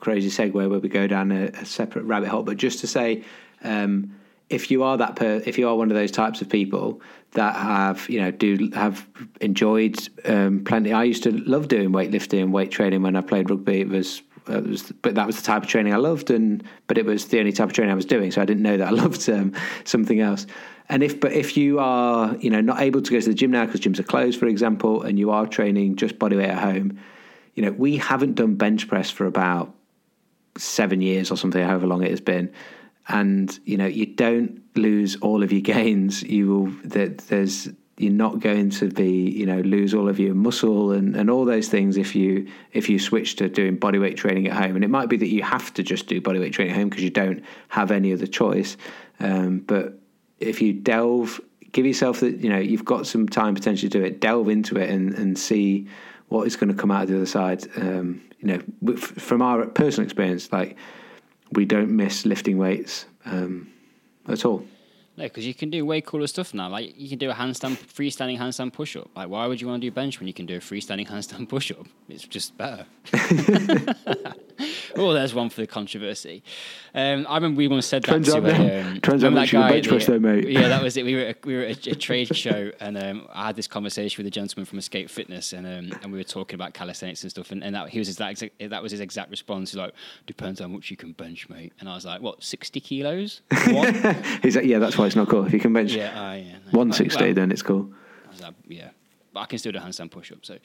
[0.00, 3.24] crazy segue where we go down a, a separate rabbit hole, but just to say.
[3.62, 4.14] Um,
[4.50, 7.00] if you are that per, if you are one of those types of people
[7.32, 9.06] that have you know do have
[9.40, 13.50] enjoyed um, plenty i used to love doing weightlifting and weight training when i played
[13.50, 16.62] rugby it was it was, but that was the type of training I loved, and
[16.86, 18.76] but it was the only type of training I was doing, so I didn't know
[18.76, 19.52] that I loved um,
[19.84, 20.46] something else.
[20.88, 23.50] And if but if you are you know not able to go to the gym
[23.50, 26.98] now because gyms are closed, for example, and you are training just bodyweight at home,
[27.54, 29.74] you know we haven't done bench press for about
[30.56, 32.52] seven years or something, however long it has been,
[33.08, 36.22] and you know you don't lose all of your gains.
[36.22, 40.34] You will that there's you're not going to be you know lose all of your
[40.34, 44.46] muscle and, and all those things if you if you switch to doing bodyweight training
[44.46, 44.76] at home.
[44.76, 47.04] And it might be that you have to just do bodyweight training at home because
[47.04, 48.76] you don't have any other choice.
[49.20, 49.98] Um, but
[50.38, 51.40] if you delve
[51.72, 54.20] give yourself that you know you've got some time potentially to do it.
[54.20, 55.88] Delve into it and, and see
[56.28, 57.66] what is going to come out of the other side.
[57.76, 60.76] Um, you know from our personal experience like
[61.52, 63.70] we don't miss lifting weights um,
[64.28, 64.64] at all
[65.18, 66.68] no, because you can do way cooler stuff now.
[66.68, 69.10] Like you can do a handstand, freestanding handstand push up.
[69.16, 71.48] Like why would you want to do bench when you can do a freestanding handstand
[71.48, 71.86] push up?
[72.08, 72.86] It's just better.
[74.96, 76.42] oh, there's one for the controversy.
[76.94, 79.70] Um, I remember we once said that Turns to out, um, Turns out that guy.
[79.70, 80.48] Bench press though, mate.
[80.48, 81.04] Yeah, that was it.
[81.04, 83.66] We were at, we were at a, a trade show, and um, I had this
[83.66, 87.22] conversation with a gentleman from Escape Fitness, and um, and we were talking about calisthenics
[87.22, 89.72] and stuff, and, and that he was his that, that was his exact response.
[89.72, 89.94] He's like,
[90.26, 93.42] "Depends how much you can bench, mate." And I was like, "What, sixty kilos?"
[94.42, 95.46] He's like, "Yeah, that's why it's not cool.
[95.46, 96.78] If you can bench yeah, uh, yeah, no.
[96.78, 97.90] 160, well, then it's cool.
[98.40, 98.90] Like, yeah,
[99.32, 100.44] but I can still do handstand push up.
[100.44, 100.58] So,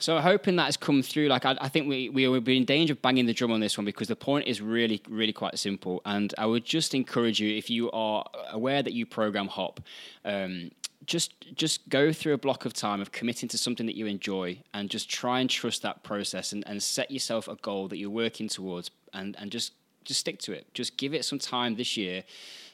[0.00, 1.28] so hoping that has come through.
[1.28, 3.60] Like I, I, think we we would be in danger of banging the drum on
[3.60, 6.02] this one because the point is really really quite simple.
[6.04, 9.80] And I would just encourage you if you are aware that you program hop.
[10.24, 10.70] Um,
[11.06, 14.58] just just go through a block of time of committing to something that you enjoy
[14.74, 18.10] and just try and trust that process and, and set yourself a goal that you're
[18.10, 19.72] working towards and, and just
[20.04, 20.66] just stick to it.
[20.74, 22.24] Just give it some time this year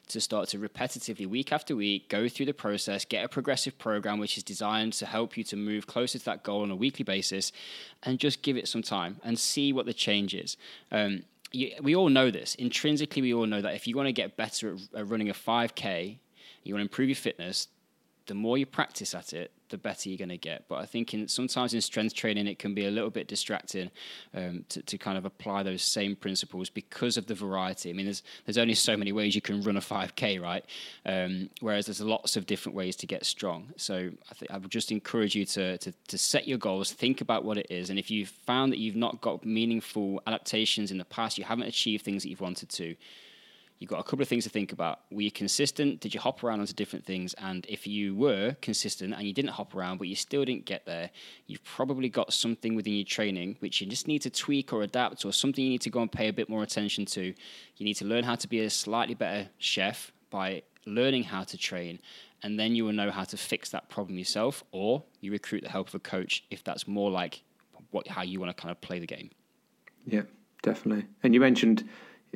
[0.09, 4.19] to start to repetitively, week after week, go through the process, get a progressive program
[4.19, 7.05] which is designed to help you to move closer to that goal on a weekly
[7.05, 7.53] basis,
[8.03, 10.57] and just give it some time and see what the change is.
[10.93, 12.55] Um, you, we all know this.
[12.55, 15.35] Intrinsically, we all know that if you want to get better at, at running a
[15.35, 16.19] 5K,
[16.63, 17.69] you want to improve your fitness,
[18.27, 20.65] the more you practice at it, the better you're going to get.
[20.69, 23.91] But I think in, sometimes in strength training, it can be a little bit distracting
[24.35, 27.91] um, to, to kind of apply those same principles because of the variety.
[27.91, 30.65] I mean, there's there's only so many ways you can run a 5k, right?
[31.05, 33.73] Um, whereas there's lots of different ways to get strong.
[33.77, 37.21] So I think I would just encourage you to, to to set your goals, think
[37.21, 40.99] about what it is, and if you've found that you've not got meaningful adaptations in
[40.99, 42.97] the past, you haven't achieved things that you've wanted to
[43.79, 45.01] you've got a couple of things to think about.
[45.11, 46.01] Were you consistent?
[46.01, 47.35] Did you hop around onto different things?
[47.35, 50.87] And if you were consistent and you didn't hop around, but you still didn't get
[50.87, 51.11] there,
[51.47, 55.25] you've probably got something within your training which you just need to tweak or adapt,
[55.25, 57.23] or something you need to go and pay a bit more attention to.
[57.77, 61.59] You need to learn how to be a slightly better chef by learning how to
[61.59, 61.99] train.
[62.43, 65.71] And then you will know how to fix that problem yourself, or you recruit the
[65.71, 67.43] help of a coach if that's more like
[67.91, 69.31] what how you want to kind of play the game.
[70.07, 70.23] Yeah,
[70.63, 71.07] definitely.
[71.23, 71.89] And you mentioned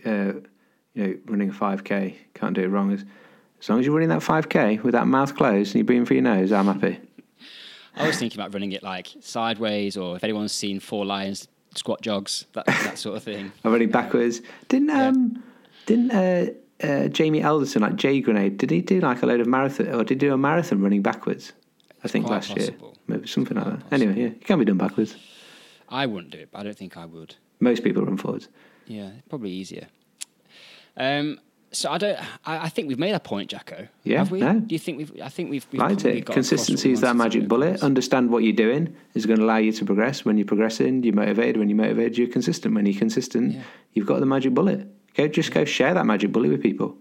[0.05, 0.33] uh,
[0.95, 2.93] you know, running a 5K, can't do it wrong.
[2.93, 3.05] As,
[3.61, 6.15] as long as you're running that 5K with that mouth closed and you're breathing for
[6.15, 7.01] your nose, I'm happy.
[7.97, 12.01] I was thinking about running it like sideways, or if anyone's seen Four Lions squat
[12.01, 13.53] jogs, that that sort of thing.
[13.65, 14.41] I'm running backwards.
[14.69, 15.43] Didn't um,
[15.87, 16.47] didn't uh,
[16.83, 18.59] uh, Jamie Elderton like J Grenade?
[18.59, 21.03] Did he do like a load of marathon, or did he do a marathon running
[21.03, 21.53] backwards?
[22.03, 22.87] I think last possible.
[22.89, 23.93] year, maybe something like that.
[23.93, 25.17] Anyway, yeah, it can be done backwards.
[25.89, 27.35] I wouldn't do it, but I don't think I would.
[27.59, 28.49] Most people run forwards.
[28.87, 29.89] Yeah, probably easier.
[31.01, 31.41] Um,
[31.73, 32.19] so I don't.
[32.45, 33.87] I, I think we've made a point, Jacko.
[34.03, 34.41] Yeah, Have we?
[34.41, 34.59] no.
[34.59, 35.13] Do you think we've?
[35.23, 35.67] I think we've.
[35.71, 36.25] we've Liked it.
[36.25, 37.83] got Consistency is that magic bullet.
[37.83, 40.25] Understand what you're doing is going to allow you to progress.
[40.25, 41.57] When you're progressing, you're motivated.
[41.59, 42.75] When you're motivated, you're consistent.
[42.75, 43.63] When you're consistent, Yeah.
[43.95, 44.89] you've got the magic bullet.
[45.15, 46.97] Go, just go share that magic bullet with people.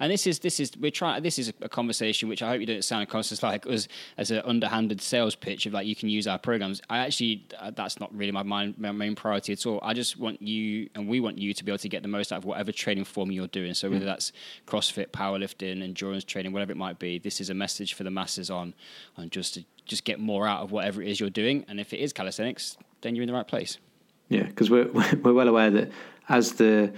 [0.00, 1.22] And this is this is we're trying.
[1.22, 4.30] This is a conversation which I hope you don't sound across as like us as
[4.30, 6.80] an underhanded sales pitch of like you can use our programs.
[6.90, 9.80] I actually uh, that's not really my, mind, my main priority at all.
[9.82, 12.32] I just want you and we want you to be able to get the most
[12.32, 13.74] out of whatever training form you're doing.
[13.74, 14.32] So whether that's
[14.66, 18.50] CrossFit, powerlifting, endurance training, whatever it might be, this is a message for the masses
[18.50, 18.74] on
[19.16, 21.64] on just to just get more out of whatever it is you're doing.
[21.68, 23.78] And if it is calisthenics, then you're in the right place.
[24.28, 24.90] Yeah, because we're
[25.22, 25.90] we're well aware that
[26.28, 26.92] as the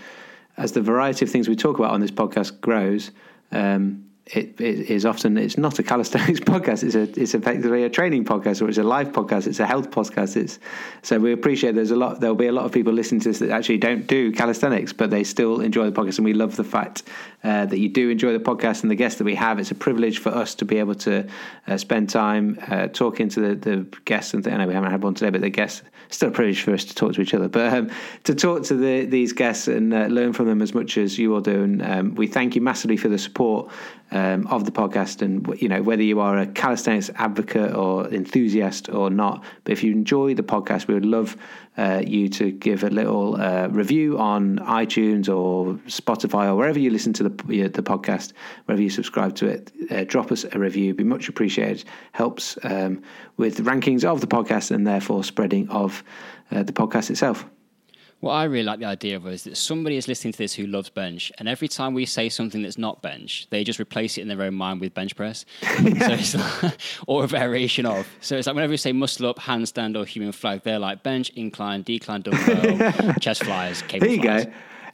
[0.56, 3.10] as the variety of things we talk about on this podcast grows,
[3.52, 6.82] um, it, it is often it's not a calisthenics podcast.
[6.82, 9.46] It's a it's effectively a training podcast or it's a live podcast.
[9.46, 10.36] It's a health podcast.
[10.36, 10.58] It's
[11.02, 12.20] so we appreciate there's a lot.
[12.20, 15.10] There'll be a lot of people listening to this that actually don't do calisthenics, but
[15.10, 17.04] they still enjoy the podcast, and we love the fact
[17.44, 19.60] uh, that you do enjoy the podcast and the guests that we have.
[19.60, 21.28] It's a privilege for us to be able to
[21.68, 24.34] uh, spend time uh, talking to the, the guests.
[24.34, 26.62] And th- I know we haven't had one today, but the guests still a privilege
[26.62, 27.48] for us to talk to each other.
[27.48, 27.90] But um,
[28.24, 31.34] to talk to the, these guests and uh, learn from them as much as you
[31.34, 33.70] all do, and um, we thank you massively for the support
[34.16, 35.22] um, of the podcast.
[35.22, 39.82] And you know whether you are a calisthenics advocate or enthusiast or not, but if
[39.82, 41.36] you enjoy the podcast, we would love
[41.76, 46.90] uh, you to give a little uh, review on iTunes or Spotify or wherever you
[46.90, 48.32] listen to the the podcast,
[48.64, 49.72] wherever you subscribe to it.
[49.90, 51.84] Uh, drop us a review; be much appreciated.
[52.12, 53.02] Helps um,
[53.36, 56.02] with rankings of the podcast and therefore spreading of
[56.50, 57.46] uh, the podcast itself.
[58.20, 60.66] What I really like the idea of is that somebody is listening to this who
[60.66, 64.22] loves bench, and every time we say something that's not bench, they just replace it
[64.22, 68.08] in their own mind with bench press, so it's like, or a variation of.
[68.22, 71.28] So it's like whenever we say muscle up, handstand, or human flag, they're like bench,
[71.36, 74.44] incline, decline, dumbbell, chest flyers, cable There you flyers.
[74.46, 74.52] go.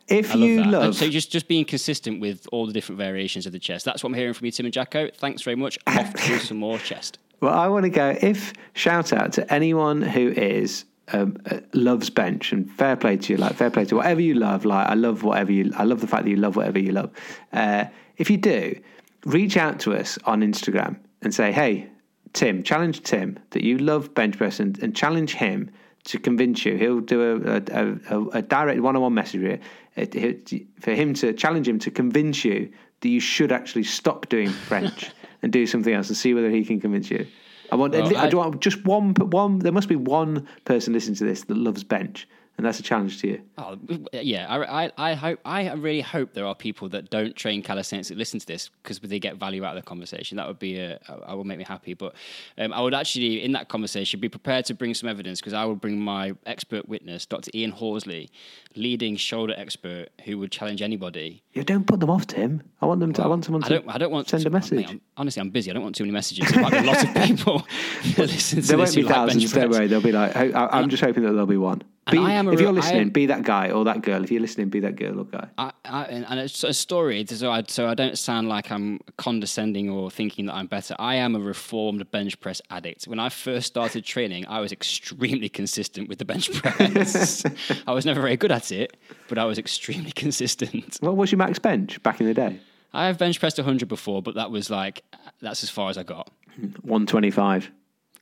[0.09, 0.71] If I love you that.
[0.71, 3.85] love, so just just being consistent with all the different variations of the chest.
[3.85, 5.09] That's what I'm hearing from you, Tim and Jacko.
[5.15, 5.79] Thanks very much.
[5.87, 7.19] Off to some more chest.
[7.41, 8.17] Well, I want to go.
[8.21, 13.33] If shout out to anyone who is um, uh, loves bench and fair play to
[13.33, 14.64] you, like fair play to whatever you love.
[14.64, 15.72] Like I love whatever you.
[15.77, 17.11] I love the fact that you love whatever you love.
[17.53, 17.85] Uh,
[18.16, 18.79] if you do,
[19.25, 21.88] reach out to us on Instagram and say, "Hey,
[22.33, 25.70] Tim, challenge Tim that you love bench press and, and challenge him."
[26.07, 30.16] To convince you, he'll do a, a, a, a direct one-on-one message with
[30.51, 32.72] you, for him to challenge him to convince you
[33.03, 36.64] that you should actually stop doing French and do something else and see whether he
[36.64, 37.25] can convince you.
[37.73, 39.59] I want, Well, I, I- do want just one, one.
[39.59, 43.21] There must be one person listening to this that loves bench, and that's a challenge
[43.23, 43.43] to you.
[43.57, 43.79] Oh,
[44.12, 44.47] yeah.
[44.49, 45.41] I, I, I hope.
[45.45, 48.99] I really hope there are people that don't train calisthenics that listen to this because
[49.01, 50.37] they get value out of the conversation.
[50.37, 51.01] That would be a.
[51.27, 51.95] I will make me happy.
[51.95, 52.15] But
[52.59, 55.65] um, I would actually, in that conversation, be prepared to bring some evidence because I
[55.65, 57.51] would bring my expert witness, Dr.
[57.55, 58.31] Ian Horsley,
[58.77, 61.43] leading shoulder expert, who would challenge anybody.
[61.55, 62.63] Yeah, don't put them off, Tim.
[62.83, 63.23] I want them to.
[63.23, 63.75] I want someone I to.
[63.77, 63.88] don't.
[63.88, 64.87] I don't want send to, a message.
[64.87, 65.71] I'm- honestly, I'm busy.
[65.71, 66.50] I don't want too many messages.
[66.50, 67.67] There might be a lot of people
[68.17, 69.53] that listen to there this won't be like thousands.
[69.53, 69.87] Don't worry.
[69.87, 70.37] There'll be like.
[70.37, 71.83] I, I'm just hoping that there'll be one.
[72.07, 74.25] And Be, I am a if you're listening, am- be that guy or that girl.
[74.25, 75.48] If you're listening, be that girl or guy.
[75.57, 78.98] I, I, and and it's a story, so I, so I don't sound like I'm
[79.19, 80.96] condescending or thinking that I'm better.
[80.98, 83.05] I am a reformed bench press addict.
[83.05, 87.44] When I first started training, I was extremely consistent with the bench press.
[87.87, 88.96] I was never very good at it,
[89.29, 90.96] but I was extremely consistent.
[91.00, 92.59] What was your max bench back in the day?
[92.92, 95.05] I have bench pressed 100 before, but that was like,
[95.40, 96.31] that's as far as I got.
[96.57, 97.71] 125.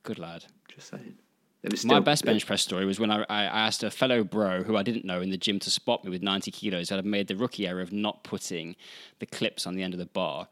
[0.03, 0.45] Good lad.
[0.67, 1.15] Just saying.
[1.69, 4.63] Was My best bench press story was when I, I I asked a fellow bro
[4.63, 6.91] who I didn't know in the gym to spot me with 90 kilos.
[6.91, 8.75] I'd made the rookie error of not putting
[9.19, 10.47] the clips on the end of the bar.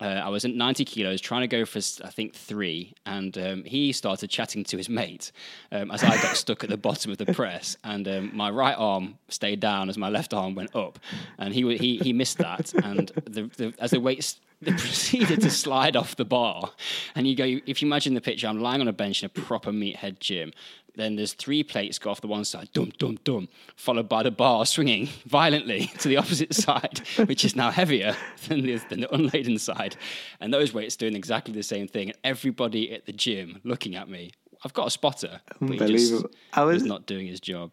[0.00, 3.64] Uh, I was at 90 kilos, trying to go for I think three, and um,
[3.64, 5.32] he started chatting to his mate
[5.72, 8.76] um, as I got stuck at the bottom of the press, and um, my right
[8.78, 11.00] arm stayed down as my left arm went up,
[11.38, 15.50] and he he he missed that, and the, the, as the weights they proceeded to
[15.50, 16.70] slide off the bar.
[17.14, 19.28] And you go, if you imagine the picture, I'm lying on a bench in a
[19.28, 20.52] proper meathead gym.
[20.98, 24.32] Then there's three plates go off the one side, dum, dum, dum, followed by the
[24.32, 28.16] bar swinging violently to the opposite side, which is now heavier
[28.48, 29.96] than the, than the unladen side.
[30.40, 32.08] And those weights doing exactly the same thing.
[32.08, 34.32] And everybody at the gym looking at me.
[34.64, 35.82] I've got a spotter, but he just
[36.12, 36.30] Unbelievable.
[36.52, 37.70] I was- not doing his job.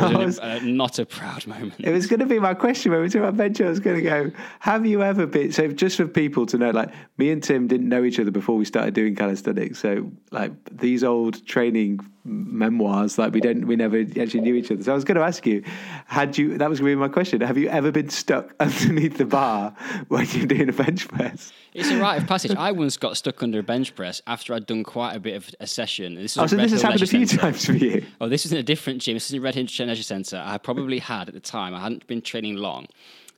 [0.00, 1.74] Was a- uh, not a proud moment.
[1.80, 3.60] It was going to be my question when we talk about bench.
[3.60, 6.70] I was going to go, have you ever been, so just for people to know,
[6.70, 9.78] like me and Tim didn't know each other before we started doing calisthenics.
[9.78, 14.82] So like these old training memoirs, like we don't, we never actually knew each other.
[14.82, 15.62] So I was going to ask you,
[16.06, 17.40] had you, that was going to be my question.
[17.40, 19.74] Have you ever been stuck underneath the bar
[20.08, 21.52] when you're doing a bench press?
[21.74, 22.54] It's a rite of passage.
[22.56, 25.48] I once got stuck under a bench press after I'd done quite a bit of
[25.60, 26.14] a session.
[26.14, 27.42] This was Oh, so Red this has happened a few Centre.
[27.42, 28.04] times for you.
[28.20, 29.14] Oh, this is in a different gym.
[29.14, 30.42] This is in Red Hill Leisure Centre.
[30.44, 31.74] I probably had at the time.
[31.74, 32.86] I hadn't been training long.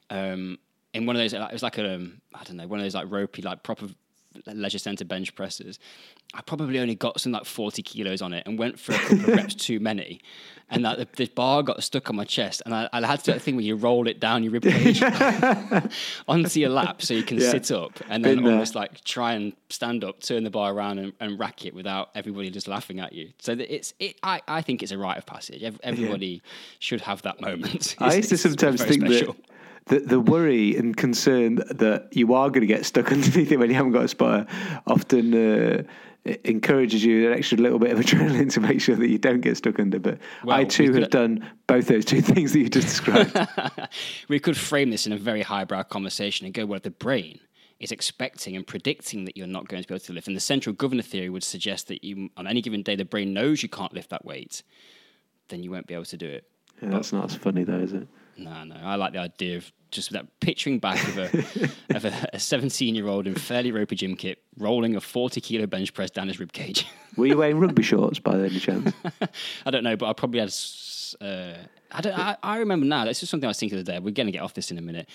[0.08, 0.58] Um,
[0.92, 2.94] in one of those, it was like a, um, I don't know, one of those
[2.94, 3.86] like ropey, like proper
[4.46, 5.78] leisure centre bench presses.
[6.34, 9.18] I probably only got some like 40 kilos on it and went for a couple
[9.20, 10.20] of reps too many.
[10.72, 12.62] And that the, the bar got stuck on my chest.
[12.64, 14.62] And I, I had to do that thing where you roll it down your rib
[14.62, 15.02] cage
[16.28, 17.50] onto your lap so you can Yeah.
[17.50, 18.52] sit up and then Been there.
[18.52, 22.10] almost like try and stand up, turn the bar around and, and rack it without
[22.14, 23.30] everybody just laughing at you.
[23.40, 25.62] So it's, it, I, I think it's a rite of passage.
[25.62, 26.42] Ev- Everybody
[26.78, 27.96] should have that moment.
[27.98, 29.32] I used to sometimes think special.
[29.34, 29.44] that
[29.86, 33.70] the, the worry and concern that you are going to get stuck underneath it when
[33.70, 34.46] you haven't got a spotter
[34.86, 35.82] often uh,
[36.44, 39.56] encourages you an extra little bit of adrenaline to make sure that you don't get
[39.56, 39.98] stuck under.
[39.98, 43.36] But Well, I too have done both those two things that you just described.
[44.28, 47.40] we could frame this in a very highbrow conversation and go, well, the brain
[47.78, 50.26] is expecting and predicting that you're not going to be able to lift.
[50.26, 53.32] And the central governor theory would suggest that you, on any given day, the brain
[53.32, 54.62] knows you can't lift that weight,
[55.48, 56.44] then you won't be able to do it.
[56.82, 58.06] Yeah, that's not as funny though, is it?
[58.36, 58.76] No, no.
[58.82, 63.06] I like the idea of just that picturing back of a of a 17 year
[63.08, 66.52] old in fairly ropey gym kit rolling a 40 kilo bench press down his rib
[66.52, 66.86] cage.
[67.16, 68.92] Were you wearing rugby shorts by any chance?
[69.66, 70.54] I don't know, but I probably had.
[71.20, 71.54] Uh,
[71.92, 72.16] I don't.
[72.16, 73.04] I, I remember now.
[73.04, 73.98] This is something I was thinking the other day.
[73.98, 75.08] We're going to get off this in a minute.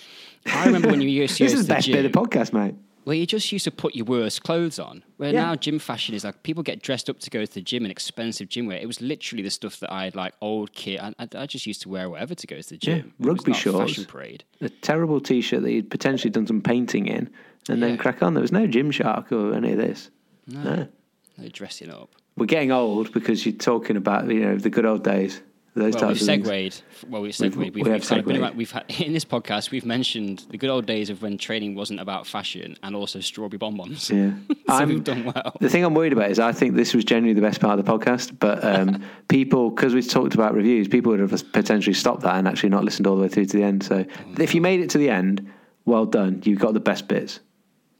[0.46, 2.52] I remember when you used to this is the best gym, bit of the podcast,
[2.52, 2.74] mate.
[3.06, 5.04] Where you just used to put your worst clothes on.
[5.16, 5.42] Where Yeah.
[5.44, 7.90] now gym fashion is like people get dressed up to go to the gym in
[7.92, 8.78] expensive gym wear.
[8.78, 11.00] It was literally the stuff that I had like old kit.
[11.00, 13.12] I, I, I just used to wear whatever to go to the gym.
[13.20, 13.78] Was rugby shorts.
[13.92, 14.42] fashion parade.
[14.60, 17.30] A terrible t-shirt that you'd potentially done some painting in,
[17.68, 18.34] and then crack on.
[18.34, 20.10] There was no Gymshark or any of this.
[20.48, 20.88] no.
[21.38, 22.10] No dressing up.
[22.36, 25.40] We're getting old because you're talking about you know the good old days.
[25.76, 26.74] Those Well, we've types of things.
[26.74, 26.82] segued.
[27.10, 27.54] Well, we've segued.
[27.54, 28.42] We've, we we've, have kind of been segued.
[28.44, 31.74] around- we've had, in this podcast, we've mentioned the good old days of when training
[31.74, 34.08] wasn't about fashion and also strawberry bonbons.
[34.08, 34.30] Yeah.
[34.48, 35.54] so I'm- we've done well.
[35.60, 37.84] The thing I'm worried about is I think this was generally the best part of
[37.84, 42.22] the podcast, but um, people, because we've talked about reviews, people would have potentially stopped
[42.22, 43.82] that and actually not listened all the way through to the end.
[43.84, 44.06] So
[44.38, 45.46] if you made it to the end,
[45.84, 46.40] well done.
[46.46, 47.40] You've got the best bits.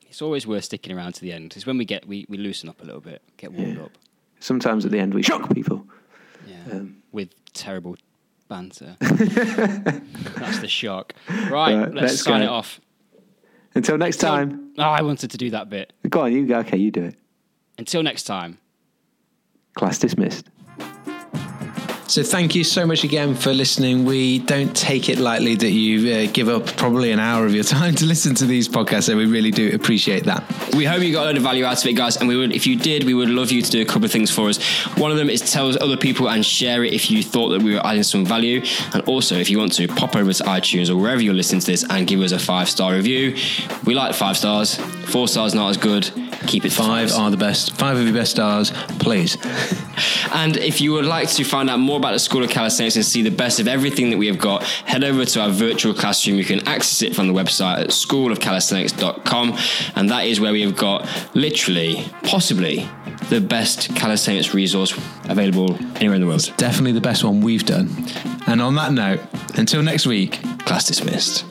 [0.08, 1.52] It's always worth sticking around to the end.
[1.56, 3.82] It's when we get we, we loosen up a little bit, get warmed Yeah.
[3.84, 3.90] up.
[4.40, 5.86] Sometimes at the end we shock people.
[6.48, 6.56] Yeah.
[6.76, 7.96] Um, With terrible
[8.48, 8.96] banter.
[9.00, 11.14] That's the shock.
[11.28, 12.46] Right, Right, let's, let's sign go.
[12.46, 12.80] it off.
[13.74, 15.92] Until next So- time, oh, I wanted to do that bit.
[16.08, 16.32] go on.
[16.32, 16.58] You go.
[16.60, 17.16] Okay, you do it.
[17.78, 18.58] Until next time.
[19.74, 20.46] Class dismissed.
[22.16, 24.06] So thank you so much again for listening.
[24.06, 27.62] We don't take it lightly that you uh, give up probably an hour of your
[27.78, 29.02] time to listen to these podcasts.
[29.02, 30.42] So we really do appreciate that.
[30.74, 32.16] We hope you got a lot of value out of it, guys.
[32.16, 34.12] And we would, if you did, we would love you to do a couple of
[34.12, 34.56] things for us.
[34.96, 37.74] One of them is tell other people and share it if you thought that we
[37.74, 38.62] were adding some value.
[38.94, 41.66] And also, if you want to, pop over to iTunes or wherever you're listening to
[41.66, 43.36] this and give us a five star review.
[43.84, 44.76] We like five stars.
[44.76, 46.10] Four stars not as good.
[46.46, 47.76] Keep it Five are the best.
[47.76, 49.36] Five of your best stars, please.
[50.32, 53.04] And if you would like to find out more about the School of Calisthenics and
[53.04, 56.36] see the best of everything that we have got, head over to our virtual classroom.
[56.36, 59.58] You can access it from the website at schoolofcalisthenics.com.
[59.94, 62.88] And that is where we have got literally, possibly,
[63.30, 64.92] the best calisthenics resource
[65.24, 66.52] available anywhere in the world.
[66.56, 67.88] Definitely the best one we've done.
[68.46, 69.20] And on that note,
[69.54, 71.44] until next week, class dismissed.